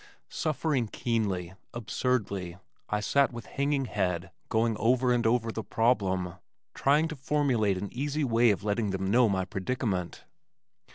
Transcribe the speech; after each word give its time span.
Suffering 0.31 0.87
keenly, 0.87 1.53
absurdly, 1.75 2.57
I 2.89 3.01
sat 3.01 3.31
with 3.31 3.45
hanging 3.45 3.85
head 3.85 4.31
going 4.49 4.75
over 4.77 5.13
and 5.13 5.27
over 5.27 5.51
the 5.51 5.63
problem, 5.63 6.37
trying 6.73 7.07
to 7.09 7.15
formulate 7.15 7.77
an 7.77 7.93
easy 7.93 8.23
way 8.23 8.49
of 8.49 8.63
letting 8.63 8.89
them 8.89 9.11
know 9.11 9.29
my 9.29 9.45
predicament. 9.45 10.23